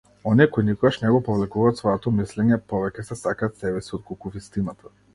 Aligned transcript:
Оние 0.29 0.47
кои 0.53 0.63
никогаш 0.69 0.97
не 1.03 1.11
го 1.15 1.19
повлекуваат 1.27 1.83
своето 1.83 2.15
мислење, 2.21 2.61
повеќе 2.75 3.09
се 3.13 3.21
сакаат 3.23 3.65
себеси 3.65 3.99
отколку 4.03 4.37
вистината. 4.39 4.99